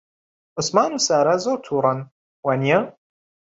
عوسمان 0.57 0.91
و 0.95 0.99
سارا 1.07 1.35
زۆر 1.43 1.57
تووڕەن، 1.65 1.99
وانییە؟ 2.45 2.79